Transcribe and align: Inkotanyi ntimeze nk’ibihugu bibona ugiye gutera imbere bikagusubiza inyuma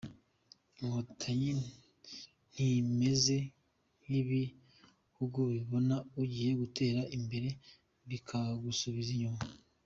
Inkotanyi 0.81 1.51
ntimeze 2.51 3.37
nk’ibihugu 4.01 5.39
bibona 5.53 5.95
ugiye 6.21 6.51
gutera 6.61 7.01
imbere 7.17 7.49
bikagusubiza 8.09 9.11
inyuma 9.17 9.41